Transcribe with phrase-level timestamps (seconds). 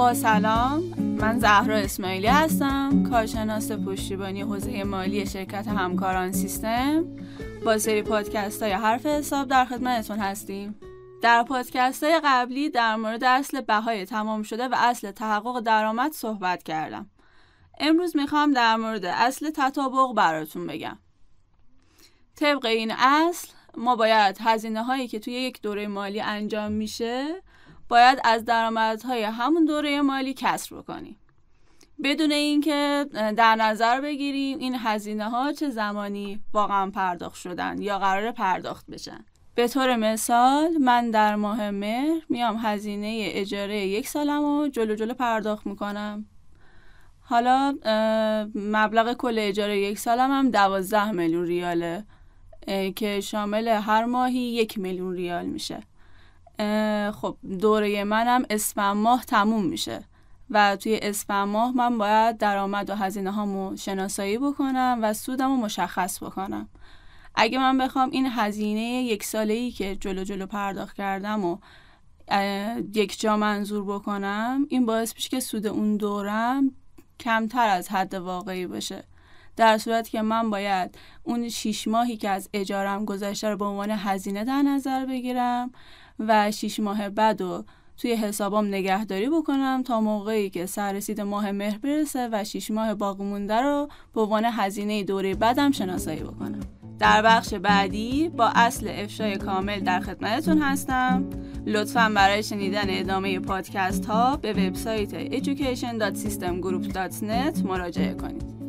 [0.00, 0.82] با سلام.
[0.98, 7.04] من زهرا اسماعیلی هستم کارشناس پشتیبانی حوزه مالی شرکت همکاران سیستم.
[7.64, 10.76] با سری پادکست های حرف حساب در خدمتتون هستیم.
[11.22, 16.62] در پادکست های قبلی در مورد اصل بهای تمام شده و اصل تحقق درآمد صحبت
[16.62, 17.10] کردم.
[17.80, 20.98] امروز می‌خوام در مورد اصل تطابق براتون بگم.
[22.36, 27.42] طبق این اصل ما باید هزینه هایی که توی یک دوره مالی انجام میشه
[27.90, 31.16] باید از درآمدهای همون دوره مالی کسر بکنیم.
[32.04, 38.32] بدون اینکه در نظر بگیریم این هزینه ها چه زمانی واقعا پرداخت شدن یا قرار
[38.32, 39.24] پرداخت بشن.
[39.54, 45.14] به طور مثال من در ماه مهر میام هزینه اجاره یک سالم رو جلو جلو
[45.14, 46.26] پرداخت می‌کنم.
[47.20, 47.78] حالا
[48.54, 52.04] مبلغ کل اجاره یک سالم هم دوازده میلیون ریاله
[52.96, 55.82] که شامل هر ماهی یک میلیون ریال میشه.
[57.12, 60.04] خب دوره منم اسفند ماه تموم میشه
[60.50, 66.22] و توی اسفند ماه من باید درآمد و هزینه هامو شناسایی بکنم و سودمو مشخص
[66.22, 66.68] بکنم.
[67.34, 71.58] اگه من بخوام این هزینه یک ساله ای که جلو جلو پرداخت کردم و
[72.94, 76.70] یک جا منظور بکنم این باعث میشه که سود اون دورم
[77.20, 79.04] کمتر از حد واقعی باشه
[79.56, 83.90] در صورت که من باید اون شیش ماهی که از اجارم گذشته رو به عنوان
[83.90, 85.72] هزینه در نظر بگیرم
[86.18, 87.64] و شیش ماه بعد و
[87.96, 93.24] توی حسابام نگهداری بکنم تا موقعی که سررسید ماه مهر برسه و شیش ماه باقی
[93.24, 96.60] مونده رو به عنوان هزینه دوره بعدم شناسایی بکنم.
[96.98, 101.30] در بخش بعدی با اصل افشای کامل در خدمتتون هستم.
[101.66, 108.59] لطفا برای شنیدن ادامه پادکست ها به وبسایت education.systemgroup.net مراجعه کنید.